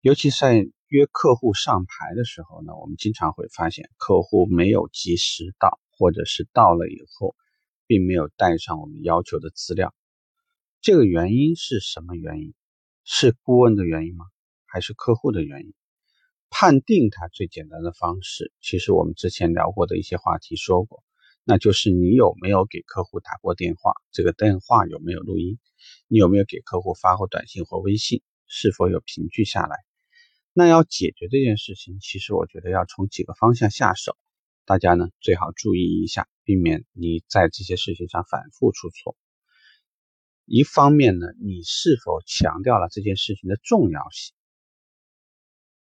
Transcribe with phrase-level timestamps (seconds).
[0.00, 7.34] 尤其在约客户上牌的时候呢，我们经常会发现客户没有及时到，或者是到了以后，
[7.88, 9.92] 并没有带上我们要求的资料。
[10.80, 12.54] 这个原因是什么原因？
[13.02, 14.24] 是顾问的原因吗？
[14.66, 15.74] 还是客户的原因？
[16.48, 21.02] 判定它最简单的方式，其实我们之前聊过的一些话题说过，
[21.42, 25.58] 那就是你有没有给客户打过电话，这个电话有没有录音？
[26.06, 28.22] 你有没有给客户发过短信或微信？
[28.46, 29.87] 是否有凭据下来？
[30.58, 34.16] 那要解决这件事情，其实我觉得要从几个方向下手，
[34.64, 39.16] 大家呢最好注意一下，避免你在这些事情上反复出错。
[40.46, 44.34] 一方面呢，你是否强调了这件事情的重要性？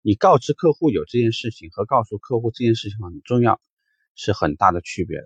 [0.03, 3.59] 你告知客户有这件事情和告诉客户这件事情很重要
[4.15, 5.25] 是很大的区别的。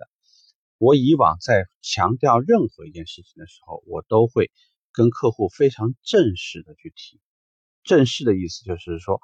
[0.77, 4.49] 我以往在强调任何一件事情的时候，我都会
[4.93, 7.19] 跟客户非常正式的去提。
[7.83, 9.19] 正式的意思就是说，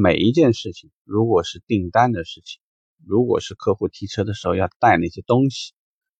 [0.00, 2.60] 每一件事情，如果是订单的事情，
[3.04, 5.72] 如果是客户提车的时候要带那些东西。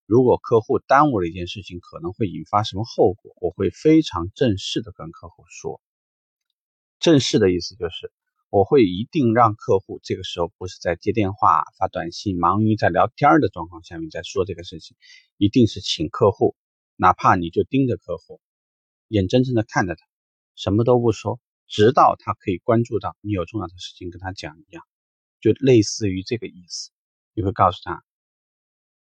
[0.04, 3.36] 如果客户耽误了一件事情，可能会引发什么后果？
[3.40, 5.80] 我会非常正式的跟客户说。
[6.98, 8.10] 正式的意思就是，
[8.50, 14.96] 我会一定让客户这个时候不是在接电话、发短信、忙于在聊天的状况下面在说这个事情，
[15.36, 16.56] 一定是请客户，
[16.96, 18.40] 哪怕你就盯着客户，
[19.06, 20.04] 眼睁睁的看着他，
[20.56, 21.38] 什么都不说，
[21.68, 24.82] 直到他可以关注到你有重要的事情跟他讲一样，
[25.40, 26.90] 就类似于这个意思。
[27.34, 28.02] 你会告诉他。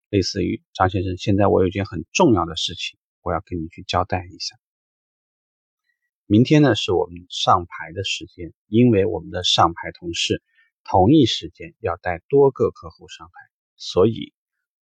[0.08, 4.56] 类似于张先生，现在我有一件很重要的事情，我要跟你去交代一下。
[6.26, 10.42] 明天呢是我们上牌的时间，因为我们的上牌同事
[10.84, 13.32] 同一时间要带多个客户上牌，
[13.76, 14.34] 所以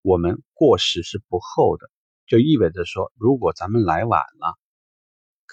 [0.03, 1.91] 我们过时是不候的。
[2.27, 4.59] 就意味着说，如果咱们来晚了，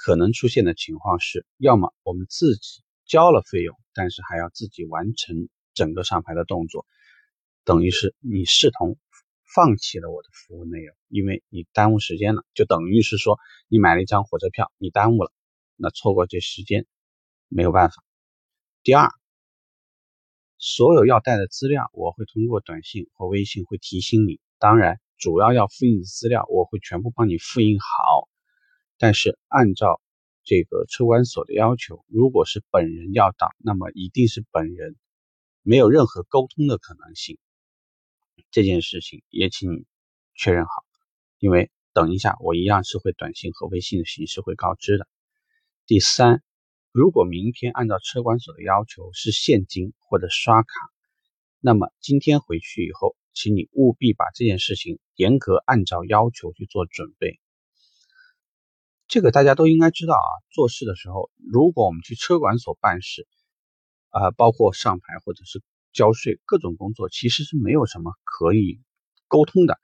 [0.08, 6.86] 可能出现的情况是，要么我们自己交了费用，但是还要自己完成整个上牌的动作，
[7.66, 8.97] 等于是你视同。
[9.53, 13.38] 放弃了我的服务内容，因为你耽误时间了，就等于是说
[13.68, 15.34] 你买了一张火车票，你耽误了，
[15.75, 16.85] 那错过这时间
[17.50, 17.95] 没有办法。
[18.84, 19.09] 第二，
[20.57, 24.39] 所有要带的资料，我会通过短信或微信会提醒你。
[24.57, 28.29] 当然，主要要复印的资料，我会全部帮你复印好。
[28.97, 30.02] 但是按照
[30.44, 34.96] 这个车管所的要求，如果是本人要到，那么一定是本人，
[35.62, 37.38] 没有任何沟通的可能性。
[38.50, 39.86] 这件事情也请你
[40.36, 40.72] 确认好，
[41.38, 45.07] 因为等一下我一样是会短信和微信的形式会告知的。
[45.86, 46.41] 第三，
[46.91, 50.69] 如果明天按照车管所的要求是现金或者刷卡，
[51.59, 57.40] 那么今天回去以后，请你务必把这件事情严格按照要求去做准备。
[59.07, 63.28] 这个大家都应该知道啊，做事的时候，如果我们去车管所办事，
[64.09, 65.62] 啊，包括上牌或者是。
[65.94, 68.79] 交税各种工作其实是没有什么可以
[69.28, 69.79] 沟通的，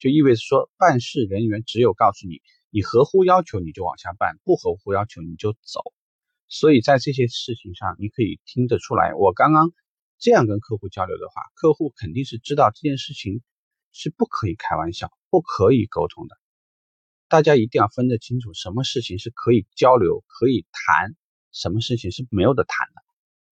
[0.00, 5.84] 就意味着说办事人员只有告诉你，你合乎要求你就往下办，不合乎要求你就走。
[6.48, 9.70] 所以在这些事情上，你可以听得出来，我刚刚
[10.18, 13.40] 这样跟客户交流的话，客户肯定是知道这件事情
[13.92, 16.36] 是不可以开玩笑、不可以沟通的。
[17.32, 21.16] 大家一定要分得清楚，什么事情是可以交流、可以谈，
[21.50, 23.00] 什么事情是没有的谈的。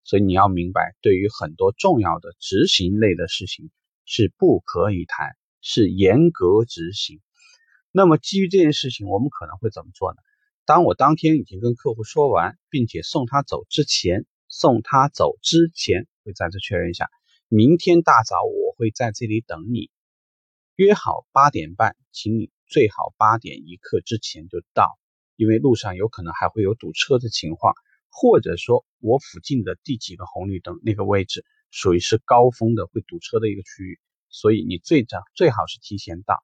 [0.05, 3.71] 所以你要明白，对于很多重要的执行类的事情
[4.05, 7.23] 是不可以谈，是严格执行。
[7.91, 10.19] 那么基于这件事情，我们可能会怎么做呢？
[10.67, 17.09] 当我当天已经跟客户说完，并且送他走之前，送他走之前会再次确认一下。
[17.49, 19.89] 明天大早我会在这里等你，
[20.77, 24.97] 约好八点半，请你最好八点一刻之前就到，
[25.35, 27.75] 因为路上有可能还会有堵车的情况。
[28.13, 36.43] 或者说我附近的第几个红绿灯那个位置属于是高峰的会堵车的一个区域，所以你最早最好是提前到。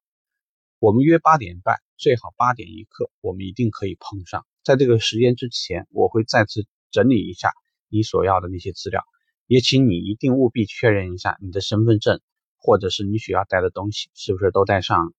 [0.79, 4.45] 我们约八点半，最好八点一刻，我们一定可以碰上。
[4.63, 7.51] 在这个时间之前，我会再次整理一下
[7.89, 9.03] 你所要的那些资料，
[9.45, 12.21] 也请你一定务必确认一下你的身份证
[12.57, 15.13] 或者是你需要带的东西是不是都带上。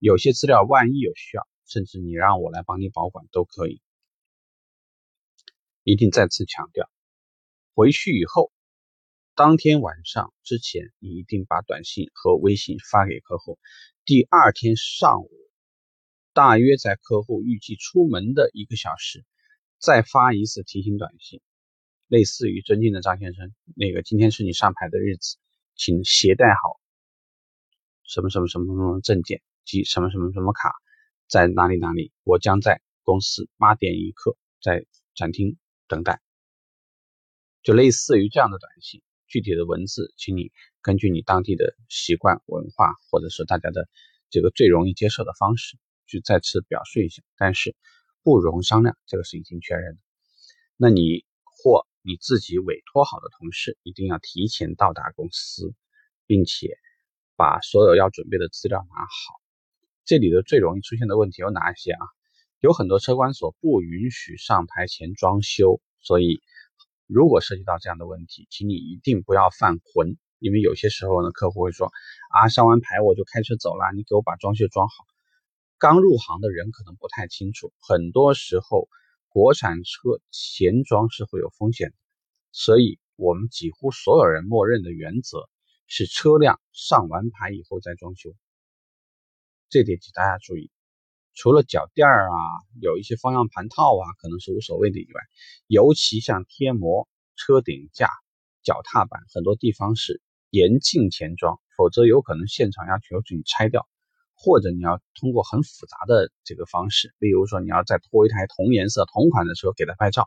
[0.00, 3.82] 有些资料万一有需要，甚至你让我来帮你保管都可以。
[5.84, 6.90] 一定再次强调，
[7.74, 8.50] 回去以后，
[9.34, 13.58] 当天晚上之前，你一定把短信和微信发给客户。
[14.06, 15.30] 第二天上午，
[16.32, 19.26] 大约在客户预计出门的一个小时，
[19.78, 21.42] 再发一次提醒短信，
[22.08, 25.36] 类似于“尊敬的张先生，那个今天是你上牌的日子，
[25.74, 26.80] 请携带好
[28.02, 30.72] 什么什么什么什么证件及什么什么什么卡，
[31.28, 35.56] 在哪里哪里，我将在公司八点一刻在展厅。
[35.90, 36.22] 等待。
[37.64, 40.52] 就类似于这样的短信，具体的文字，请你
[40.82, 43.88] 根据你当地的习惯文化，或者是大家的
[44.30, 45.76] 这个最容易接受的方式，
[46.06, 47.24] 去再次表述一下。
[47.36, 47.74] 但是
[48.22, 50.00] 不容商量，这个是已经确认的。
[50.76, 55.74] 那你或你自己委托好的同事，一定要提前到达公司，
[56.24, 56.78] 并且
[57.34, 59.40] 把所有要准备的资料拿好。
[60.10, 62.04] 这里的最容易出现的问题有哪一些啊？
[62.58, 66.40] 有很多车管所不允许上牌前装修，所以。
[67.06, 71.92] 如果涉及到这样的问题，请你一定不要犯浑，因为有些时候呢，客户会说
[72.30, 74.94] 啊，上完牌我就开车走了，你给我把装修装好。
[75.78, 78.88] 刚入行的人可能不太清楚，很多时候
[79.28, 81.94] 国产车前装是会有风险的，
[82.50, 85.48] 所以我们几乎所有人默认的原则
[85.86, 88.34] 是车辆上完牌以后再装修，
[89.70, 90.70] 这点请大家注意。
[91.32, 92.36] 除了脚垫儿啊，
[92.82, 95.20] 有一些方向盘套啊，可能是无所谓的以外，
[95.68, 98.10] 尤其像贴膜、车顶架、
[98.62, 100.20] 脚踏板，很多地方是
[100.50, 103.86] 严禁前装，否则有可能现场要求你拆掉，
[104.34, 110.26] 或者你要通过很复杂的这个方式，例如说你要再拖一台同颜色、同款的车给他拍照，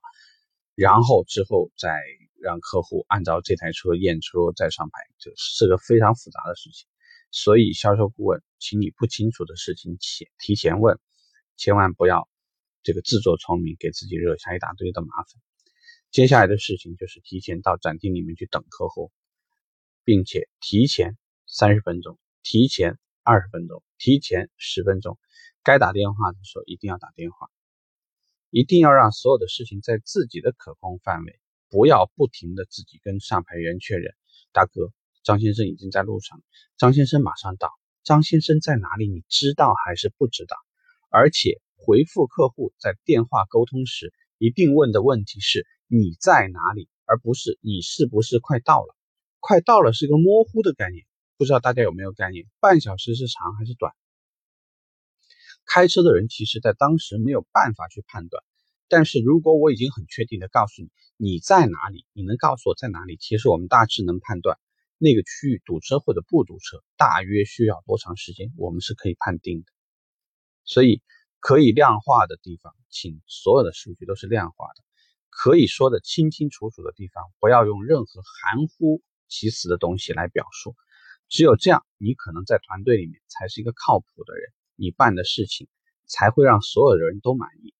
[0.73, 1.99] 然后之后再
[2.41, 6.87] 让客户按照这台车验车再上牌，这是个非常复杂的事情。
[7.35, 10.99] 所以，销售顾问，请你不清楚的事情前提前问，
[11.57, 12.29] 千万不要
[12.83, 15.41] 这个自作聪明，给自己惹下一大堆的麻烦。
[16.11, 19.11] 接下来的事情就是提前到展厅里面去等客户，
[20.03, 25.17] 并且提前三十分钟、提前二十分钟、提前十分钟，
[25.63, 27.49] 该打电话的时候一定要打电话，
[28.51, 34.13] 一定要让所有的事情在自己的可控范围，不要不停的自己跟上牌员确认，
[34.51, 34.93] 大哥。
[35.23, 36.41] 张先生已经在路上，
[36.77, 37.71] 张先生马上到。
[38.03, 39.07] 张先生在哪里？
[39.07, 40.57] 你知道还是不知道？
[41.09, 48.95] 而且回复客户在电话沟通时，一定问的问题是你在哪里，而不是你是不是快到了。
[49.39, 51.05] 快到了是个模糊的概念，
[51.37, 52.45] 不知道大家有没有概念？
[52.59, 53.93] 半小时是长还是短？
[55.65, 58.43] 开车的人其实在当时没有办法去判断，
[58.89, 64.59] 但是如果我已经很确定的告诉你你在哪里，你能告诉我在哪里，其实我们大致能判断。
[65.03, 68.53] 那个区域堵车或者不堵车，大约需要多长时间？
[68.55, 69.65] 我们是可以判定的。
[70.63, 71.01] 所以
[71.41, 74.83] 可以量化的地方，请所有的数据都是量化的，
[75.29, 80.73] 可以说的清清楚楚的地方，不要用任何含糊其辞的东西来表述。
[81.27, 85.67] 只有这样，你可能在团队里面才是一个靠谱的人，你办的事情
[86.05, 87.73] 才会让所有的人都满意。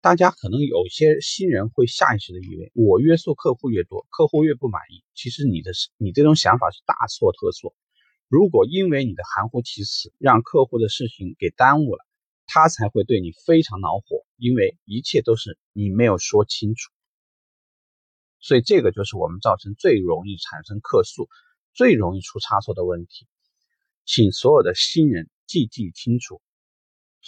[0.00, 5.02] 大家可能有些新人会下意识的以为，我约束客户越多，客户越不满意。
[5.14, 7.74] 其实你的你这种想法是大错特错。
[8.28, 12.04] 如果因为你的含糊其辞，让客户的事情给耽误了，
[12.46, 16.92] 他才会对你非常恼火，因为一切都是你没有说清楚。
[18.38, 21.28] 所以这个就是我们造成最容易产生客诉、
[21.74, 23.26] 最容易出差错的问题。
[24.04, 26.40] 请所有的新人记记清楚。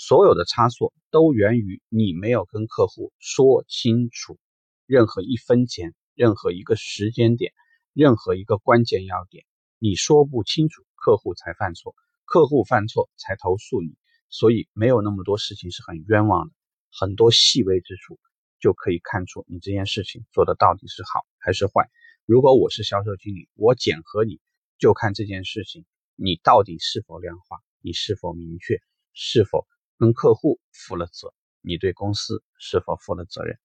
[0.01, 4.39] 所有的差错都源于你没有跟客户说清楚
[4.87, 7.53] 任何一分钱、任何一个时间点、
[7.95, 9.45] 任何一个关键要点，
[9.81, 13.97] 你说不清楚，客户才犯错，客户犯错才投诉你，
[14.29, 16.55] 所以没有那么多事情是很冤枉的，
[16.93, 18.21] 很多细微之处
[18.61, 21.91] 就可以看出你这件事情做的到底是好还是坏。
[22.25, 24.39] 如果我是销售经理，我检核你
[24.79, 25.85] 就看这件事情
[26.15, 28.81] 你到底是否量化，你是否明确，
[29.13, 29.67] 是否。
[29.99, 33.59] 跟客户负了责，你对公司是否负了责任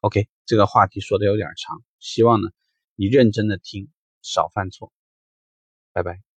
[0.00, 2.50] ？OK，这个话题说的有点长，希望呢
[2.94, 3.88] 你认真的听，
[4.22, 4.92] 少犯错。
[5.92, 6.33] 拜拜。